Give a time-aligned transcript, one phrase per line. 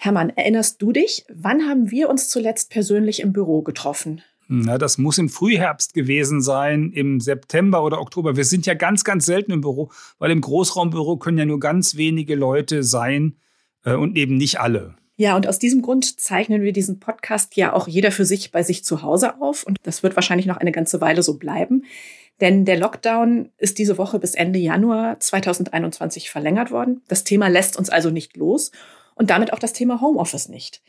[0.00, 4.22] Hermann, erinnerst du dich, wann haben wir uns zuletzt persönlich im Büro getroffen?
[4.46, 8.36] Na, das muss im Frühherbst gewesen sein, im September oder Oktober.
[8.36, 9.90] Wir sind ja ganz, ganz selten im Büro,
[10.20, 13.38] weil im Großraumbüro können ja nur ganz wenige Leute sein
[13.84, 14.94] äh, und eben nicht alle.
[15.16, 18.62] Ja, und aus diesem Grund zeichnen wir diesen Podcast ja auch jeder für sich bei
[18.62, 19.64] sich zu Hause auf.
[19.64, 21.82] Und das wird wahrscheinlich noch eine ganze Weile so bleiben.
[22.40, 27.02] Denn der Lockdown ist diese Woche bis Ende Januar 2021 verlängert worden.
[27.08, 28.70] Das Thema lässt uns also nicht los
[29.18, 30.80] und damit auch das Thema Homeoffice nicht.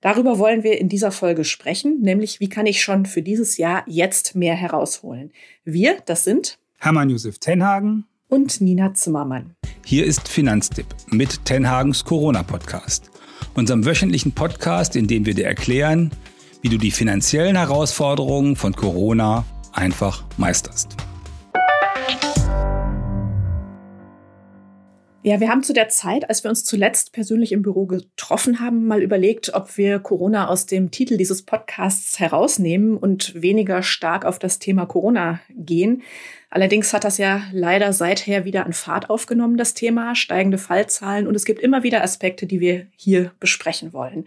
[0.00, 3.84] Darüber wollen wir in dieser Folge sprechen, nämlich wie kann ich schon für dieses Jahr
[3.86, 5.32] jetzt mehr herausholen.
[5.64, 9.54] Wir, das sind Hermann Josef Tenhagen und Nina Zimmermann.
[9.84, 13.10] Hier ist Finanztipp mit Tenhagens Corona-Podcast,
[13.54, 16.10] unserem wöchentlichen Podcast, in dem wir dir erklären,
[16.62, 20.96] wie du die finanziellen Herausforderungen von Corona einfach meisterst.
[25.28, 28.86] Ja, wir haben zu der Zeit, als wir uns zuletzt persönlich im Büro getroffen haben,
[28.86, 34.38] mal überlegt, ob wir Corona aus dem Titel dieses Podcasts herausnehmen und weniger stark auf
[34.38, 36.04] das Thema Corona gehen.
[36.48, 41.34] Allerdings hat das ja leider seither wieder an Fahrt aufgenommen, das Thema, steigende Fallzahlen und
[41.34, 44.26] es gibt immer wieder Aspekte, die wir hier besprechen wollen.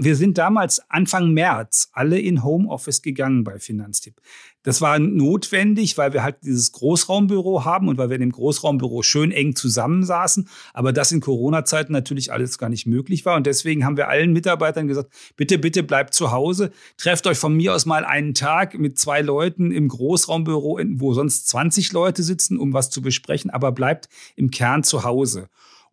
[0.00, 4.14] Wir sind damals Anfang März alle in Homeoffice gegangen bei Finanztipp.
[4.62, 9.02] Das war notwendig, weil wir halt dieses Großraumbüro haben und weil wir in dem Großraumbüro
[9.02, 13.34] schön eng zusammensaßen, aber das in Corona-Zeiten natürlich alles gar nicht möglich war.
[13.34, 17.56] Und deswegen haben wir allen Mitarbeitern gesagt, bitte, bitte bleibt zu Hause, trefft euch von
[17.56, 22.56] mir aus mal einen Tag mit zwei Leuten im Großraumbüro, wo sonst 20 Leute sitzen,
[22.56, 25.48] um was zu besprechen, aber bleibt im Kern zu Hause.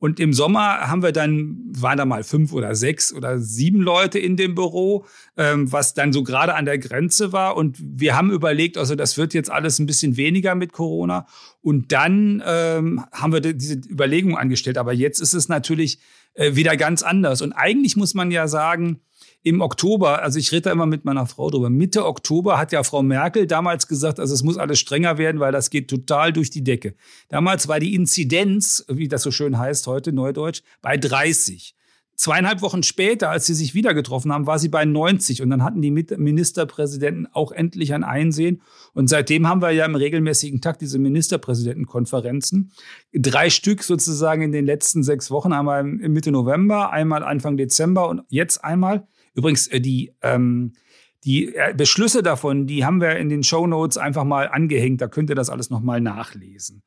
[0.06, 4.20] Und im Sommer haben wir dann, waren da mal fünf oder sechs oder sieben Leute
[4.20, 7.58] in dem Büro, ähm, was dann so gerade an der Grenze war.
[7.58, 11.26] Und wir haben überlegt, also das wird jetzt alles ein bisschen weniger mit Corona.
[11.64, 14.78] Und dann ähm, haben wir diese Überlegung angestellt.
[14.78, 15.98] Aber jetzt ist es natürlich
[16.36, 17.42] äh, wieder ganz anders.
[17.42, 19.00] Und eigentlich muss man ja sagen,
[19.46, 22.82] im Oktober, also ich rede da immer mit meiner Frau drüber, Mitte Oktober hat ja
[22.82, 26.50] Frau Merkel damals gesagt, also es muss alles strenger werden, weil das geht total durch
[26.50, 26.96] die Decke.
[27.30, 31.76] Damals war die Inzidenz, wie das so schön heißt heute, Neudeutsch, bei 30.
[32.16, 35.64] Zweieinhalb Wochen später, als sie sich wieder getroffen haben, war sie bei 90 und dann
[35.64, 38.62] hatten die Ministerpräsidenten auch endlich ein Einsehen.
[38.94, 42.72] Und seitdem haben wir ja im regelmäßigen Takt diese Ministerpräsidentenkonferenzen.
[43.14, 48.24] Drei Stück sozusagen in den letzten sechs Wochen, einmal Mitte November, einmal Anfang Dezember und
[48.30, 49.08] jetzt einmal.
[49.36, 50.74] Übrigens, äh, die, ähm,
[51.24, 55.02] die äh, Beschlüsse davon, die haben wir in den Show Notes einfach mal angehängt.
[55.02, 56.82] Da könnt ihr das alles nochmal nachlesen.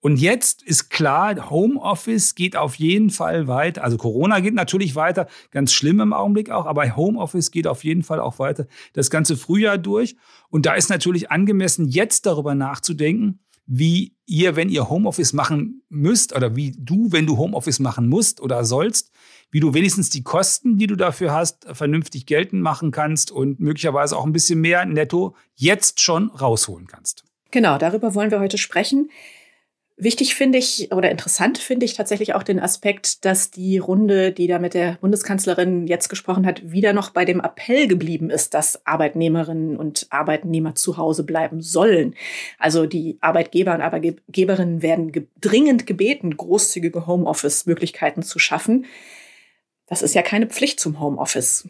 [0.00, 3.82] Und jetzt ist klar, Homeoffice geht auf jeden Fall weiter.
[3.82, 8.04] Also Corona geht natürlich weiter, ganz schlimm im Augenblick auch, aber Homeoffice geht auf jeden
[8.04, 10.16] Fall auch weiter das ganze Frühjahr durch.
[10.50, 16.34] Und da ist natürlich angemessen, jetzt darüber nachzudenken, wie ihr, wenn ihr Homeoffice machen müsst
[16.34, 19.10] oder wie du, wenn du Homeoffice machen musst oder sollst,
[19.50, 24.16] wie du wenigstens die Kosten, die du dafür hast, vernünftig geltend machen kannst und möglicherweise
[24.16, 27.24] auch ein bisschen mehr netto jetzt schon rausholen kannst.
[27.50, 29.10] Genau, darüber wollen wir heute sprechen.
[30.00, 34.46] Wichtig finde ich oder interessant finde ich tatsächlich auch den Aspekt, dass die Runde, die
[34.46, 38.86] da mit der Bundeskanzlerin jetzt gesprochen hat, wieder noch bei dem Appell geblieben ist, dass
[38.86, 42.14] Arbeitnehmerinnen und Arbeitnehmer zu Hause bleiben sollen.
[42.60, 48.86] Also die Arbeitgeber und Arbeitgeberinnen werden ge dringend gebeten, großzügige Homeoffice-Möglichkeiten zu schaffen.
[49.88, 51.68] Das ist ja keine Pflicht zum Homeoffice.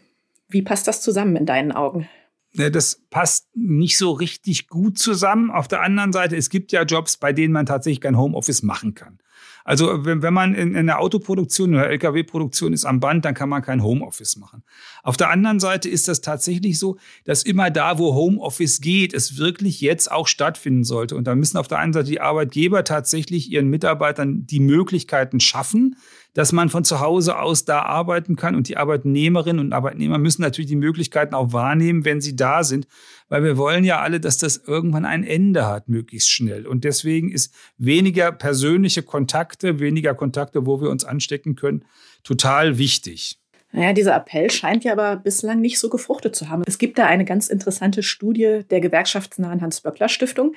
[0.49, 2.09] Wie passt das zusammen in deinen Augen?
[2.55, 5.51] Das passt nicht so richtig gut zusammen.
[5.51, 8.95] Auf der anderen Seite, es gibt ja Jobs, bei denen man tatsächlich kein Homeoffice machen
[8.95, 9.19] kann.
[9.65, 13.49] Also wenn, wenn man in, in der Autoproduktion oder Lkw-Produktion ist am Band, dann kann
[13.49, 14.63] man kein Homeoffice machen.
[15.03, 19.37] Auf der anderen Seite ist das tatsächlich so, dass immer da, wo Homeoffice geht, es
[19.37, 21.17] wirklich jetzt auch stattfinden sollte.
[21.17, 25.97] Und da müssen auf der einen Seite die Arbeitgeber tatsächlich ihren Mitarbeitern die Möglichkeiten schaffen,
[26.35, 28.55] dass man von zu Hause aus da arbeiten kann.
[28.55, 32.87] Und die Arbeitnehmerinnen und Arbeitnehmer müssen natürlich die Möglichkeiten auch wahrnehmen, wenn sie da sind.
[33.29, 36.67] Weil wir wollen ja alle, dass das irgendwann ein Ende hat, möglichst schnell.
[36.67, 41.85] Und deswegen ist weniger persönliche Kontakte, weniger Kontakte, wo wir uns anstecken können,
[42.23, 43.39] total wichtig.
[43.71, 46.63] Naja, dieser Appell scheint ja aber bislang nicht so gefruchtet zu haben.
[46.67, 50.55] Es gibt da eine ganz interessante Studie der gewerkschaftsnahen Hans-Böckler-Stiftung.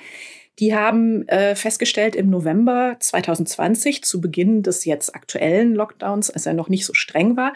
[0.58, 6.54] Die haben äh, festgestellt, im November 2020, zu Beginn des jetzt aktuellen Lockdowns, als er
[6.54, 7.52] noch nicht so streng war,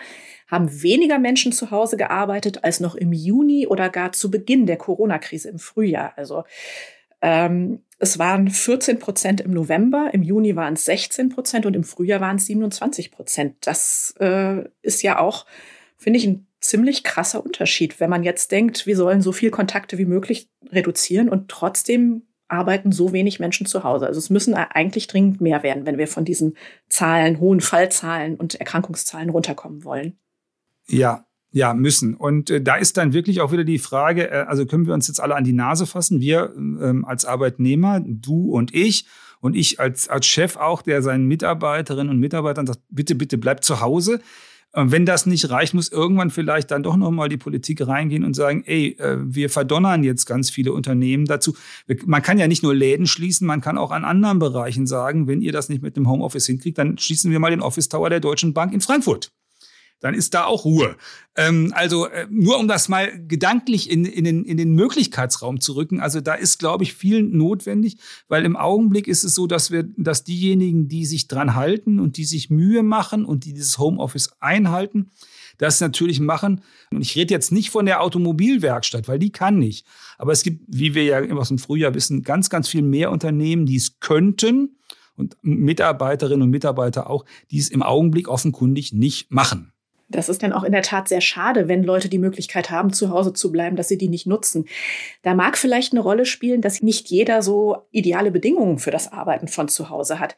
[0.46, 4.76] haben weniger Menschen zu Hause gearbeitet als noch im Juni oder gar zu Beginn der
[4.76, 6.12] Corona-Krise im Frühjahr.
[6.16, 6.44] Also
[7.22, 11.84] ähm, es waren 14 Prozent im November, im Juni waren es 16 Prozent und im
[11.84, 13.56] Frühjahr waren es 27 Prozent.
[13.62, 15.46] Das äh, ist ja auch,
[15.96, 19.98] finde ich, ein ziemlich krasser Unterschied, wenn man jetzt denkt, wir sollen so viel Kontakte
[19.98, 24.06] wie möglich reduzieren und trotzdem arbeiten so wenig Menschen zu Hause.
[24.06, 26.56] Also es müssen eigentlich dringend mehr werden, wenn wir von diesen
[26.88, 30.18] Zahlen, hohen Fallzahlen und Erkrankungszahlen runterkommen wollen.
[30.86, 32.14] Ja, ja, müssen.
[32.14, 35.08] Und äh, da ist dann wirklich auch wieder die Frage, äh, also können wir uns
[35.08, 39.06] jetzt alle an die Nase fassen, wir ähm, als Arbeitnehmer, du und ich,
[39.40, 43.64] und ich als, als Chef auch, der seinen Mitarbeiterinnen und Mitarbeitern sagt, bitte, bitte bleibt
[43.64, 44.20] zu Hause.
[44.72, 48.34] Und wenn das nicht reicht, muss irgendwann vielleicht dann doch nochmal die Politik reingehen und
[48.34, 51.56] sagen, ey, äh, wir verdonnern jetzt ganz viele Unternehmen dazu.
[52.04, 55.40] Man kann ja nicht nur Läden schließen, man kann auch an anderen Bereichen sagen, wenn
[55.40, 58.20] ihr das nicht mit dem Homeoffice hinkriegt, dann schließen wir mal den Office Tower der
[58.20, 59.30] Deutschen Bank in Frankfurt
[60.00, 60.96] dann ist da auch Ruhe.
[61.36, 65.74] Ähm, also äh, nur um das mal gedanklich in, in, den, in den Möglichkeitsraum zu
[65.74, 66.00] rücken.
[66.00, 67.98] Also da ist, glaube ich, viel notwendig,
[68.28, 72.16] weil im Augenblick ist es so, dass wir, dass diejenigen, die sich dran halten und
[72.16, 75.10] die sich Mühe machen und die dieses Homeoffice einhalten,
[75.58, 76.62] das natürlich machen.
[76.90, 79.86] Und ich rede jetzt nicht von der Automobilwerkstatt, weil die kann nicht.
[80.18, 83.66] Aber es gibt, wie wir ja aus dem Frühjahr wissen, ganz, ganz viel mehr Unternehmen,
[83.66, 84.76] die es könnten
[85.16, 89.72] und Mitarbeiterinnen und Mitarbeiter auch, die es im Augenblick offenkundig nicht machen.
[90.08, 93.10] Das ist dann auch in der Tat sehr schade, wenn Leute die Möglichkeit haben, zu
[93.10, 94.66] Hause zu bleiben, dass sie die nicht nutzen.
[95.22, 99.48] Da mag vielleicht eine Rolle spielen, dass nicht jeder so ideale Bedingungen für das Arbeiten
[99.48, 100.36] von zu Hause hat.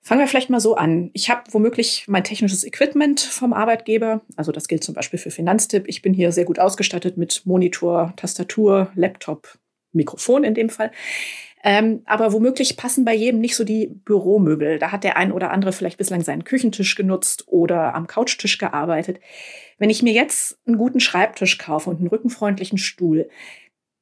[0.00, 1.10] Fangen wir vielleicht mal so an.
[1.12, 4.22] Ich habe womöglich mein technisches Equipment vom Arbeitgeber.
[4.36, 5.84] Also das gilt zum Beispiel für Finanztipp.
[5.86, 9.58] Ich bin hier sehr gut ausgestattet mit Monitor, Tastatur, Laptop,
[9.92, 10.92] Mikrofon in dem Fall.
[11.64, 14.78] Ähm, aber womöglich passen bei jedem nicht so die Büromöbel.
[14.78, 19.20] Da hat der ein oder andere vielleicht bislang seinen Küchentisch genutzt oder am Couchtisch gearbeitet.
[19.78, 23.28] Wenn ich mir jetzt einen guten Schreibtisch kaufe und einen rückenfreundlichen Stuhl,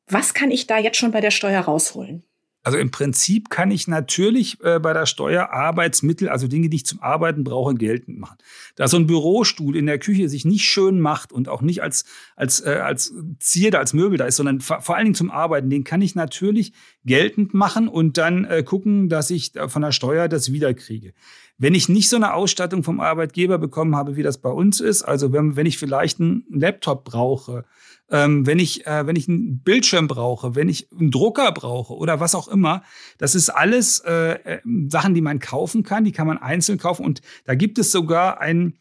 [0.06, 2.25] was kann ich da jetzt schon bei der Steuer rausholen?
[2.66, 6.84] Also im Prinzip kann ich natürlich äh, bei der Steuer Arbeitsmittel, also Dinge, die ich
[6.84, 8.38] zum Arbeiten brauche, geltend machen.
[8.74, 12.06] Da so ein Bürostuhl in der Küche sich nicht schön macht und auch nicht als,
[12.34, 15.84] als, äh, als Zierde, als Möbel da ist, sondern vor allen Dingen zum Arbeiten, den
[15.84, 16.72] kann ich natürlich
[17.04, 21.12] geltend machen und dann äh, gucken, dass ich von der Steuer das wiederkriege.
[21.58, 25.02] Wenn ich nicht so eine Ausstattung vom Arbeitgeber bekommen habe, wie das bei uns ist,
[25.02, 27.64] also wenn, wenn ich vielleicht einen Laptop brauche,
[28.10, 32.20] ähm, wenn ich, äh, wenn ich einen Bildschirm brauche, wenn ich einen Drucker brauche oder
[32.20, 32.82] was auch immer,
[33.18, 37.04] das ist alles äh, äh, Sachen, die man kaufen kann, die kann man einzeln kaufen.
[37.04, 38.74] Und da gibt es sogar ein,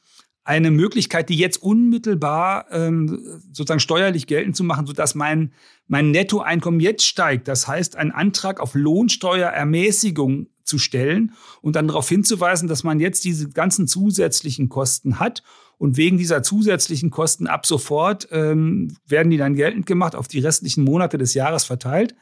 [0.45, 5.51] eine Möglichkeit, die jetzt unmittelbar ähm, sozusagen steuerlich geltend zu machen, sodass mein,
[5.87, 7.47] mein Nettoeinkommen jetzt steigt.
[7.47, 13.25] Das heißt, ein Antrag auf Lohnsteuerermäßigung zu stellen und dann darauf hinzuweisen, dass man jetzt
[13.25, 15.41] diese ganzen zusätzlichen Kosten hat
[15.79, 20.39] und wegen dieser zusätzlichen Kosten ab sofort ähm, werden die dann geltend gemacht, auf die
[20.39, 22.15] restlichen Monate des Jahres verteilt.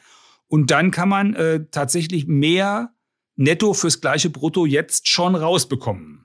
[0.48, 2.94] Und dann kann man äh, tatsächlich mehr
[3.36, 6.23] netto fürs gleiche Brutto jetzt schon rausbekommen.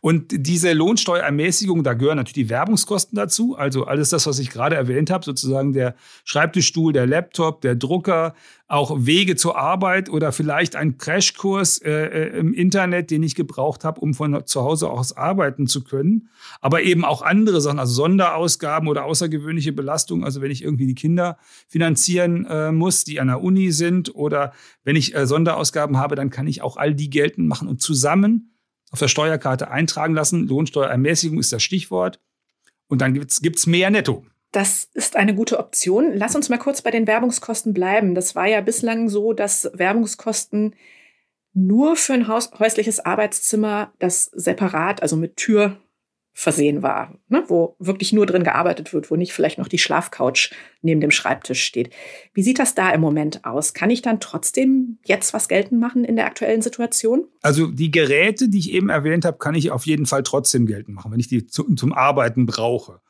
[0.00, 3.56] Und diese Lohnsteuerermäßigung, da gehören natürlich die Werbungskosten dazu.
[3.56, 8.34] Also alles das, was ich gerade erwähnt habe, sozusagen der Schreibtischstuhl, der Laptop, der Drucker,
[8.68, 13.84] auch Wege zur Arbeit oder vielleicht ein Crashkurs äh, äh, im Internet, den ich gebraucht
[13.84, 16.30] habe, um von zu Hause aus arbeiten zu können.
[16.60, 20.24] Aber eben auch andere Sachen, also Sonderausgaben oder außergewöhnliche Belastungen.
[20.24, 21.38] Also wenn ich irgendwie die Kinder
[21.68, 24.52] finanzieren äh, muss, die an der Uni sind oder
[24.82, 28.55] wenn ich äh, Sonderausgaben habe, dann kann ich auch all die geltend machen und zusammen
[28.90, 30.46] auf der Steuerkarte eintragen lassen.
[30.46, 32.20] Lohnsteuerermäßigung ist das Stichwort.
[32.88, 34.24] Und dann gibt es mehr netto.
[34.52, 36.12] Das ist eine gute Option.
[36.14, 38.14] Lass uns mal kurz bei den Werbungskosten bleiben.
[38.14, 40.74] Das war ja bislang so, dass Werbungskosten
[41.52, 45.78] nur für ein häusliches Arbeitszimmer das separat, also mit Tür
[46.38, 47.44] versehen war, ne?
[47.48, 50.50] wo wirklich nur drin gearbeitet wird, wo nicht vielleicht noch die Schlafcouch
[50.82, 51.88] neben dem Schreibtisch steht.
[52.34, 53.72] Wie sieht das da im Moment aus?
[53.72, 57.24] Kann ich dann trotzdem jetzt was geltend machen in der aktuellen Situation?
[57.40, 60.94] Also die Geräte, die ich eben erwähnt habe, kann ich auf jeden Fall trotzdem geltend
[60.94, 63.00] machen, wenn ich die zu, zum Arbeiten brauche.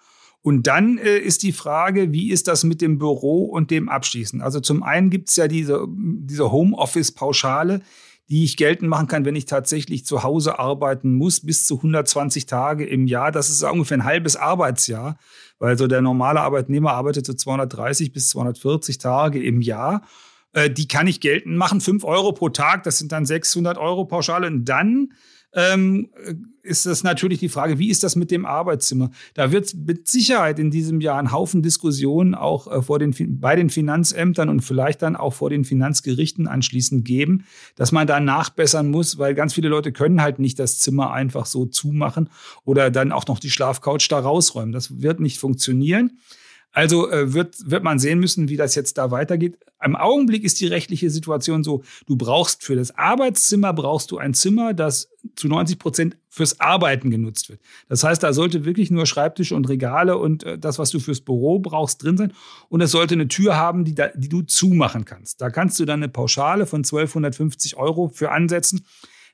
[0.42, 4.40] Und dann äh, ist die Frage, wie ist das mit dem Büro und dem Abschließen?
[4.40, 7.82] Also zum einen gibt es ja diese, diese Homeoffice-Pauschale,
[8.28, 12.46] die ich geltend machen kann, wenn ich tatsächlich zu Hause arbeiten muss, bis zu 120
[12.46, 13.30] Tage im Jahr.
[13.30, 15.16] Das ist ungefähr ein halbes Arbeitsjahr,
[15.58, 20.02] weil so der normale Arbeitnehmer arbeitet so 230 bis 240 Tage im Jahr.
[20.52, 24.06] Äh, die kann ich geltend machen, 5 Euro pro Tag, das sind dann 600 Euro
[24.06, 24.48] Pauschale.
[24.48, 25.12] Und dann
[25.52, 26.10] ähm,
[26.62, 29.10] ist das natürlich die Frage, wie ist das mit dem Arbeitszimmer?
[29.34, 33.14] Da wird es mit Sicherheit in diesem Jahr einen Haufen Diskussionen auch äh, vor den,
[33.40, 37.44] bei den Finanzämtern und vielleicht dann auch vor den Finanzgerichten anschließend geben,
[37.76, 41.46] dass man da nachbessern muss, weil ganz viele Leute können halt nicht das Zimmer einfach
[41.46, 42.28] so zumachen
[42.64, 44.72] oder dann auch noch die Schlafcouch da rausräumen.
[44.72, 46.18] Das wird nicht funktionieren.
[46.76, 49.58] Also äh, wird, wird man sehen müssen, wie das jetzt da weitergeht.
[49.82, 54.34] Im Augenblick ist die rechtliche Situation so, du brauchst für das Arbeitszimmer, brauchst du ein
[54.34, 57.60] Zimmer, das zu 90 Prozent fürs Arbeiten genutzt wird.
[57.88, 61.20] Das heißt, da sollte wirklich nur Schreibtische und Regale und äh, das, was du fürs
[61.20, 62.32] Büro brauchst, drin sein.
[62.68, 65.40] Und es sollte eine Tür haben, die, da, die du zumachen kannst.
[65.40, 68.84] Da kannst du dann eine Pauschale von 1250 Euro für ansetzen,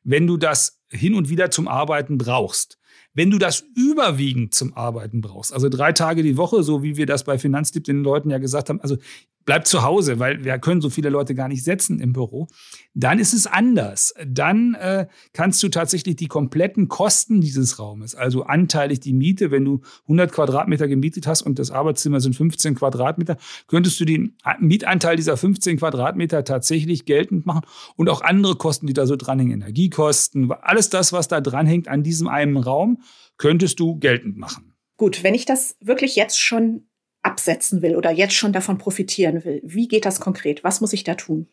[0.05, 2.79] wenn du das hin und wieder zum Arbeiten brauchst.
[3.15, 7.05] Wenn du das überwiegend zum Arbeiten brauchst, also drei Tage die Woche, so wie wir
[7.05, 8.97] das bei Finanztipp den Leuten ja gesagt haben, also
[9.45, 12.49] bleib zu Hause, weil wir können so viele Leute gar nicht setzen im Büro,
[12.95, 14.15] dann ist es anders.
[14.27, 19.65] Dann äh, kannst du tatsächlich die kompletten Kosten dieses Raumes, also anteilig die Miete, wenn
[19.65, 25.17] du 100 Quadratmeter gemietet hast und das Arbeitszimmer sind 15 Quadratmeter, könntest du den Mietanteil
[25.17, 27.63] dieser 15 Quadratmeter tatsächlich geltend machen
[27.97, 32.03] und auch andere Kosten, die da so dranhängen, Energiekosten, alles das, was da dranhängt an
[32.03, 33.03] diesem einen Raum,
[33.37, 34.75] könntest du geltend machen.
[34.97, 36.87] Gut, wenn ich das wirklich jetzt schon
[37.23, 39.61] absetzen will oder jetzt schon davon profitieren will.
[39.65, 40.65] Wie geht das konkret?
[40.65, 41.49] Was muss ich da tun?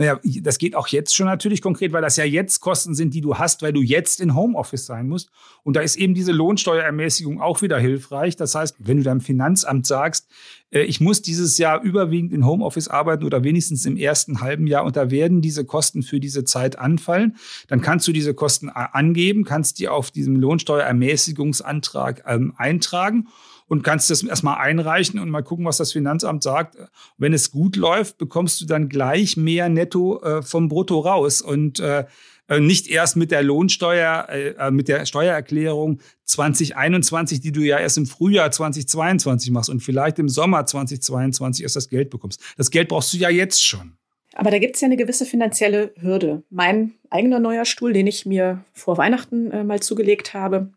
[0.00, 3.20] Naja, das geht auch jetzt schon natürlich konkret, weil das ja jetzt Kosten sind, die
[3.20, 5.28] du hast, weil du jetzt in Homeoffice sein musst.
[5.62, 8.34] Und da ist eben diese Lohnsteuerermäßigung auch wieder hilfreich.
[8.34, 10.26] Das heißt, wenn du deinem Finanzamt sagst,
[10.70, 14.84] äh, ich muss dieses Jahr überwiegend in Homeoffice arbeiten oder wenigstens im ersten halben Jahr
[14.84, 17.36] und da werden diese Kosten für diese Zeit anfallen,
[17.68, 23.28] dann kannst du diese Kosten äh, angeben, kannst die auf diesem Lohnsteuerermäßigungsantrag ähm, eintragen
[23.70, 26.76] und kannst das erstmal einreichen und mal gucken, was das Finanzamt sagt.
[27.18, 31.78] Wenn es gut läuft, bekommst du dann gleich mehr netto äh, vom Brutto raus und
[31.78, 32.04] äh,
[32.48, 34.26] äh nicht erst mit der Lohnsteuer,
[34.72, 40.28] mit der Steuererklärung 2021, die du ja erst im Frühjahr 2022 machst und vielleicht im
[40.28, 42.42] Sommer 2022 erst das Geld bekommst.
[42.56, 43.92] Das Geld brauchst du ja jetzt schon.
[44.34, 46.42] Aber da gibt es ja eine gewisse finanzielle Hürde.
[46.50, 50.72] Mein eigener neuer Stuhl, den ich mir vor Weihnachten äh, mal zugelegt habe,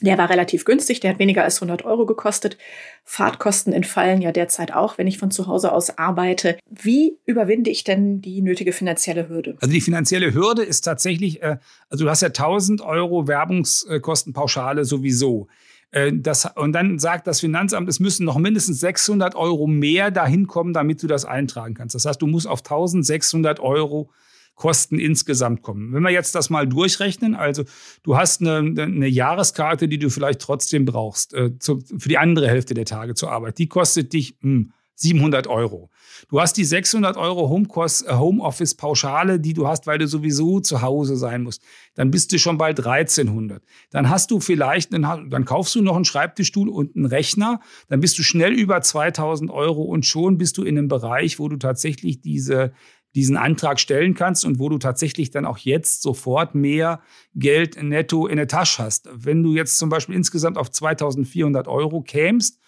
[0.00, 2.56] der war relativ günstig, der hat weniger als 100 Euro gekostet.
[3.04, 6.58] Fahrtkosten entfallen ja derzeit auch, wenn ich von zu Hause aus arbeite.
[6.70, 9.56] Wie überwinde ich denn die nötige finanzielle Hürde?
[9.60, 15.48] Also die finanzielle Hürde ist tatsächlich, äh, also du hast ja 1000 Euro Werbungskostenpauschale sowieso.
[15.90, 20.46] Äh, das, und dann sagt das Finanzamt, es müssen noch mindestens 600 Euro mehr dahin
[20.46, 21.94] kommen, damit du das eintragen kannst.
[21.94, 24.10] Das heißt, du musst auf 1600 Euro
[24.54, 25.92] Kosten insgesamt kommen.
[25.92, 27.64] Wenn wir jetzt das mal durchrechnen, also
[28.02, 32.48] du hast eine, eine Jahreskarte, die du vielleicht trotzdem brauchst äh, zu, für die andere
[32.48, 35.90] Hälfte der Tage zur Arbeit, die kostet dich mh, hm, 700 Euro.
[36.28, 41.16] Du hast die 600 Euro äh, Homeoffice-Pauschale, die du hast, weil du sowieso zu Hause
[41.16, 41.62] sein musst.
[41.94, 43.62] Dann bist du schon bei 1300.
[43.90, 47.60] Dann hast du vielleicht, einen, dann kaufst du noch einen Schreibtischstuhl und einen Rechner.
[47.88, 51.48] Dann bist du schnell über 2000 Euro und schon bist du in einem Bereich, wo
[51.48, 52.72] du tatsächlich diese
[53.14, 57.00] diesen Antrag stellen kannst und wo du tatsächlich dann auch jetzt sofort mehr
[57.34, 59.08] Geld netto in der Tasche hast.
[59.12, 62.60] Wenn du jetzt zum Beispiel insgesamt auf 2400 Euro kämst,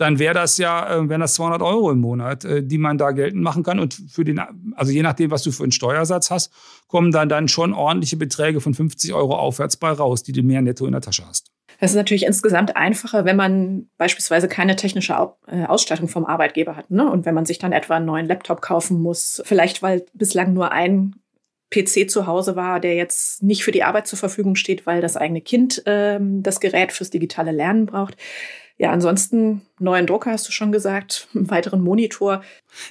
[0.00, 3.10] dann wäre das ja, äh, wären das 200 Euro im Monat, äh, die man da
[3.10, 3.78] geltend machen kann.
[3.78, 4.40] Und für den,
[4.74, 6.50] also je nachdem, was du für einen Steuersatz hast,
[6.86, 10.62] kommen dann, dann schon ordentliche Beträge von 50 Euro aufwärts bei raus, die du mehr
[10.62, 11.50] netto in der Tasche hast.
[11.80, 15.14] Das ist natürlich insgesamt einfacher, wenn man beispielsweise keine technische
[15.46, 16.90] äh, Ausstattung vom Arbeitgeber hat.
[16.90, 17.10] Ne?
[17.10, 20.72] Und wenn man sich dann etwa einen neuen Laptop kaufen muss, vielleicht weil bislang nur
[20.72, 21.16] ein
[21.70, 25.16] PC zu Hause war, der jetzt nicht für die Arbeit zur Verfügung steht, weil das
[25.16, 28.16] eigene Kind ähm, das Gerät fürs digitale Lernen braucht.
[28.76, 32.42] Ja, ansonsten neuen Drucker hast du schon gesagt, einen weiteren Monitor.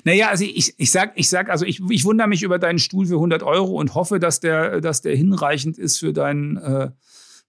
[0.03, 3.07] Naja, also ich, ich sag, ich sag, also ich, ich wundere mich über deinen Stuhl
[3.07, 6.89] für 100 Euro und hoffe, dass der, dass der hinreichend ist für deinen äh,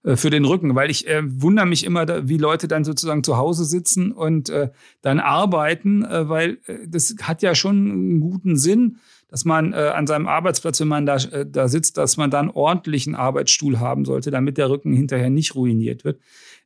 [0.03, 3.65] für den Rücken, weil ich äh, wundere mich immer, wie Leute dann sozusagen zu Hause
[3.65, 4.69] sitzen und äh,
[5.01, 8.97] dann arbeiten, äh, weil äh, das hat ja schon einen guten Sinn,
[9.29, 12.49] dass man äh, an seinem Arbeitsplatz, wenn man da, äh, da sitzt, dass man dann
[12.49, 16.19] ordentlichen Arbeitsstuhl haben sollte, damit der Rücken hinterher nicht ruiniert wird.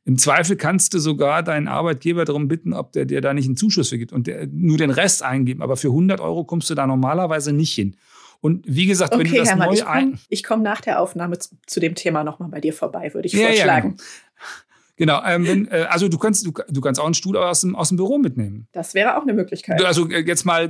[0.04, 3.56] Im Zweifel kannst du sogar deinen Arbeitgeber darum bitten, ob der dir da nicht einen
[3.56, 5.62] Zuschuss für gibt und der, nur den Rest eingeben.
[5.62, 7.96] Aber für 100 Euro kommst du da normalerweise nicht hin.
[8.40, 10.18] Und wie gesagt, okay, wenn du das Hermann, neu ich ein...
[10.28, 13.32] Ich komme nach der Aufnahme zu, zu dem Thema nochmal bei dir vorbei, würde ich
[13.32, 13.96] ja, vorschlagen.
[13.98, 14.04] Ja,
[14.96, 15.20] genau.
[15.20, 17.74] genau ähm, wenn, äh, also du kannst, du, du kannst auch einen Stuhl aus dem,
[17.74, 18.68] aus dem Büro mitnehmen.
[18.72, 19.82] Das wäre auch eine Möglichkeit.
[19.84, 20.68] Also äh, jetzt mal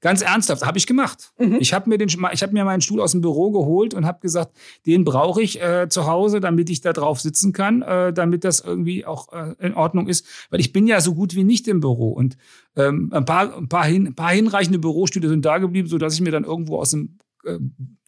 [0.00, 1.32] Ganz ernsthaft, habe ich gemacht.
[1.38, 1.56] Mhm.
[1.58, 4.20] Ich habe mir, den, ich hab mir meinen Stuhl aus dem Büro geholt und habe
[4.20, 8.44] gesagt, den brauche ich äh, zu Hause, damit ich da drauf sitzen kann, äh, damit
[8.44, 10.26] das irgendwie auch äh, in Ordnung ist.
[10.50, 12.10] Weil ich bin ja so gut wie nicht im Büro.
[12.10, 12.36] Und
[12.76, 16.20] ähm, ein, paar, ein, paar hin, ein paar hinreichende Bürostühle sind da geblieben, sodass ich
[16.20, 17.58] mir dann irgendwo aus dem äh,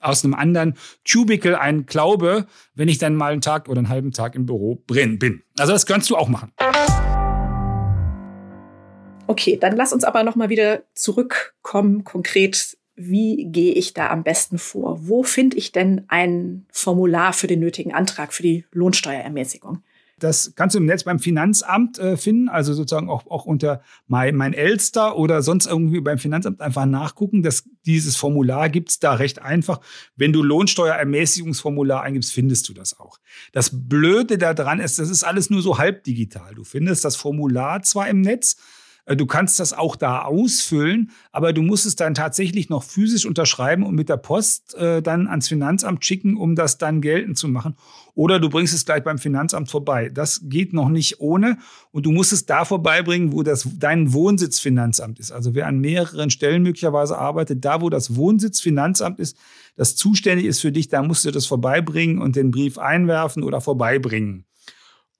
[0.00, 0.75] aus einem anderen
[1.11, 4.76] Cubicle einen glaube, wenn ich dann mal einen Tag oder einen halben Tag im Büro
[4.87, 5.42] bin.
[5.59, 6.52] Also das kannst du auch machen.
[9.28, 12.78] Okay, dann lass uns aber noch mal wieder zurückkommen konkret.
[12.97, 15.06] Wie gehe ich da am besten vor?
[15.06, 19.82] Wo finde ich denn ein Formular für den nötigen Antrag für die Lohnsteuerermäßigung?
[20.18, 24.35] Das kannst du im Netz beim Finanzamt äh, finden, also sozusagen auch, auch unter mein,
[24.35, 27.42] mein Elster oder sonst irgendwie beim Finanzamt einfach nachgucken.
[27.42, 29.80] dass dieses Formular gibt es da recht einfach.
[30.16, 33.18] Wenn du Lohnsteuerermäßigungsformular eingibst, findest du das auch.
[33.52, 36.54] Das Blöde daran ist, das ist alles nur so halb digital.
[36.54, 38.56] Du findest das Formular zwar im Netz,
[39.17, 43.83] du kannst das auch da ausfüllen, aber du musst es dann tatsächlich noch physisch unterschreiben
[43.83, 47.75] und mit der Post äh, dann ans Finanzamt schicken, um das dann geltend zu machen.
[48.15, 50.11] Oder du bringst es gleich beim Finanzamt vorbei.
[50.12, 51.59] Das geht noch nicht ohne.
[51.93, 55.31] Und du musst es da vorbeibringen, wo das dein Wohnsitzfinanzamt ist.
[55.31, 59.37] Also wer an mehreren Stellen möglicherweise arbeitet, da wo das Wohnsitzfinanzamt ist,
[59.77, 63.61] das zuständig ist für dich, da musst du das vorbeibringen und den Brief einwerfen oder
[63.61, 64.45] vorbeibringen.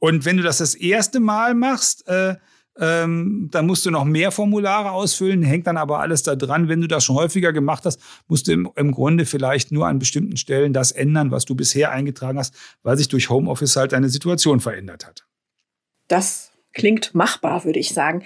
[0.01, 2.37] Und wenn du das das erste Mal machst, äh,
[2.79, 6.69] ähm, dann musst du noch mehr Formulare ausfüllen, hängt dann aber alles da dran.
[6.69, 9.99] Wenn du das schon häufiger gemacht hast, musst du im, im Grunde vielleicht nur an
[9.99, 14.09] bestimmten Stellen das ändern, was du bisher eingetragen hast, weil sich durch Homeoffice halt deine
[14.09, 15.27] Situation verändert hat.
[16.07, 18.25] Das klingt machbar, würde ich sagen.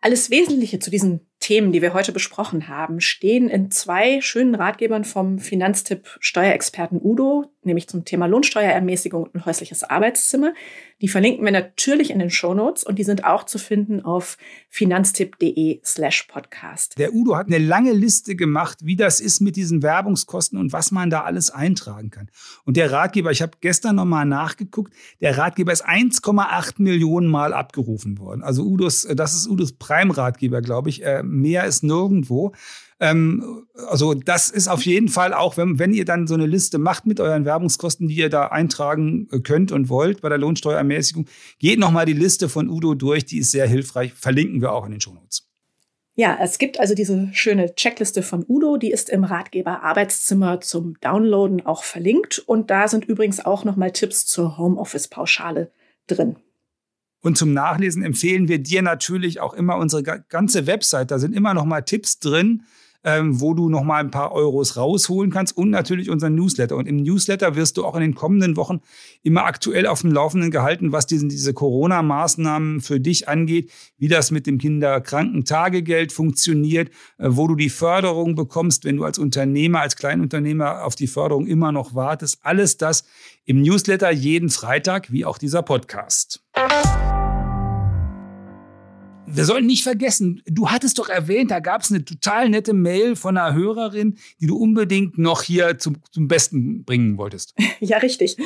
[0.00, 5.04] Alles Wesentliche zu diesen Themen, die wir heute besprochen haben, stehen in zwei schönen Ratgebern
[5.04, 10.54] vom Finanztipp Steuerexperten Udo, nämlich zum Thema Lohnsteuerermäßigung und häusliches Arbeitszimmer.
[11.00, 14.38] Die verlinken wir natürlich in den Shownotes und die sind auch zu finden auf
[14.68, 16.98] finanztipp.de slash podcast.
[16.98, 20.92] Der Udo hat eine lange Liste gemacht, wie das ist mit diesen Werbungskosten und was
[20.92, 22.30] man da alles eintragen kann.
[22.64, 28.18] Und der Ratgeber, ich habe gestern nochmal nachgeguckt, der Ratgeber ist 1,8 Millionen Mal abgerufen
[28.18, 28.42] worden.
[28.42, 32.52] Also Udos, das ist Udos Prime-Ratgeber, glaube ich mehr ist nirgendwo.
[33.02, 36.78] Ähm, also das ist auf jeden Fall auch, wenn, wenn ihr dann so eine Liste
[36.78, 41.26] macht mit euren Werbungskosten, die ihr da eintragen äh, könnt und wollt bei der Lohnsteuerermäßigung,
[41.58, 44.92] geht nochmal die Liste von Udo durch, die ist sehr hilfreich, verlinken wir auch in
[44.92, 45.48] den Shownotes.
[46.14, 50.94] Ja, es gibt also diese schöne Checkliste von Udo, die ist im Ratgeber Arbeitszimmer zum
[51.00, 55.72] Downloaden auch verlinkt und da sind übrigens auch nochmal Tipps zur Homeoffice-Pauschale
[56.06, 56.36] drin.
[57.20, 61.10] Und zum Nachlesen empfehlen wir dir natürlich auch immer unsere ganze Website.
[61.10, 62.62] Da sind immer noch mal Tipps drin,
[63.04, 66.76] ähm, wo du noch mal ein paar Euros rausholen kannst und natürlich unseren Newsletter.
[66.76, 68.80] Und im Newsletter wirst du auch in den kommenden Wochen
[69.22, 74.30] immer aktuell auf dem Laufenden gehalten, was diesen, diese Corona-Maßnahmen für dich angeht, wie das
[74.30, 79.96] mit dem Kinderkrankentagegeld funktioniert, äh, wo du die Förderung bekommst, wenn du als Unternehmer, als
[79.96, 82.38] Kleinunternehmer auf die Förderung immer noch wartest.
[82.42, 83.04] Alles das
[83.44, 86.42] im Newsletter jeden Freitag, wie auch dieser Podcast
[89.34, 93.16] wir sollten nicht vergessen, du hattest doch erwähnt, da gab es eine total nette Mail
[93.16, 97.54] von einer Hörerin, die du unbedingt noch hier zum, zum Besten bringen wolltest.
[97.80, 98.36] Ja, richtig.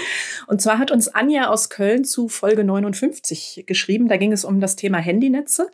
[0.46, 4.08] Und zwar hat uns Anja aus Köln zu Folge 59 geschrieben.
[4.08, 5.68] Da ging es um das Thema Handynetze.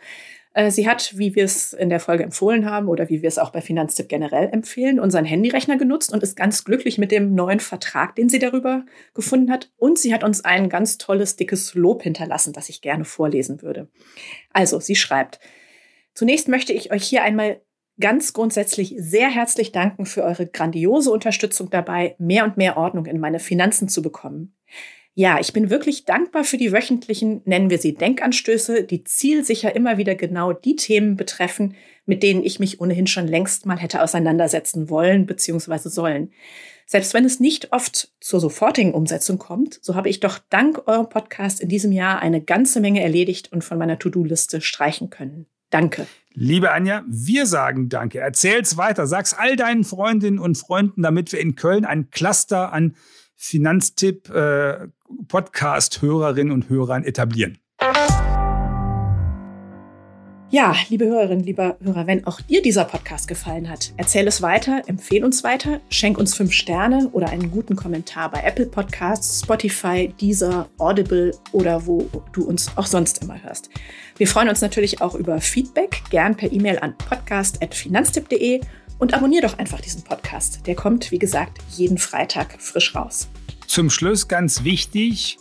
[0.54, 3.38] Äh, sie hat, wie wir es in der Folge empfohlen haben oder wie wir es
[3.38, 7.60] auch bei Finanztipp generell empfehlen, unseren Handyrechner genutzt und ist ganz glücklich mit dem neuen
[7.60, 8.84] Vertrag, den sie darüber
[9.14, 9.70] gefunden hat.
[9.76, 13.88] Und sie hat uns ein ganz tolles, dickes Lob hinterlassen, das ich gerne vorlesen würde.
[14.52, 15.40] Also, sie schreibt,
[16.14, 17.60] zunächst möchte ich euch hier einmal
[18.00, 23.20] ganz grundsätzlich sehr herzlich danken für eure grandiose Unterstützung dabei, mehr und mehr Ordnung in
[23.20, 24.54] meine Finanzen zu bekommen.
[25.14, 29.98] Ja, ich bin wirklich dankbar für die wöchentlichen, nennen wir sie Denkanstöße, die zielsicher immer
[29.98, 31.74] wieder genau die Themen betreffen,
[32.06, 35.90] mit denen ich mich ohnehin schon längst mal hätte auseinandersetzen wollen bzw.
[35.90, 36.32] sollen.
[36.86, 41.08] Selbst wenn es nicht oft zur sofortigen Umsetzung kommt, so habe ich doch dank eurem
[41.08, 45.46] Podcast in diesem Jahr eine ganze Menge erledigt und von meiner To-Do-Liste streichen können.
[45.70, 46.06] Danke.
[46.34, 48.18] Liebe Anja, wir sagen Danke.
[48.18, 49.06] Erzähl's weiter.
[49.06, 52.94] Sag's all deinen Freundinnen und Freunden, damit wir in Köln ein Cluster an
[53.36, 54.88] Finanztipp äh,
[55.28, 57.58] Podcast-Hörerinnen und Hörern etablieren.
[60.52, 64.82] Ja, liebe Hörerinnen, lieber Hörer, wenn auch dir dieser Podcast gefallen hat, erzähl es weiter,
[64.86, 70.12] empfehle uns weiter, schenk uns fünf Sterne oder einen guten Kommentar bei Apple Podcasts, Spotify,
[70.20, 73.70] Deezer, Audible oder wo du uns auch sonst immer hörst.
[74.18, 78.60] Wir freuen uns natürlich auch über Feedback, gern per E-Mail an podcast.finanztipp.de
[78.98, 80.66] und abonnier doch einfach diesen Podcast.
[80.66, 83.30] Der kommt, wie gesagt, jeden Freitag frisch raus.
[83.72, 85.38] Zum Schluss ganz wichtig,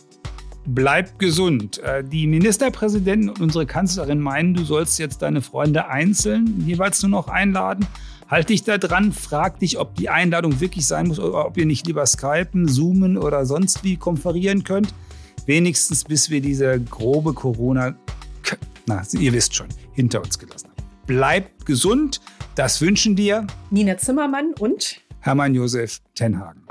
[0.64, 1.80] bleib gesund.
[1.80, 7.10] Äh, die Ministerpräsidenten und unsere Kanzlerin meinen, du sollst jetzt deine Freunde einzeln jeweils nur
[7.10, 7.86] noch einladen.
[8.30, 11.66] Halt dich da dran, frag dich, ob die Einladung wirklich sein muss oder ob ihr
[11.66, 14.94] nicht lieber skypen, zoomen oder sonst wie konferieren könnt.
[15.44, 17.94] Wenigstens bis wir diese grobe Corona,
[18.86, 20.88] na, ihr wisst schon, hinter uns gelassen haben.
[21.06, 22.22] Bleibt gesund.
[22.54, 26.62] Das wünschen dir Nina Zimmermann und Hermann Josef Tenhagen.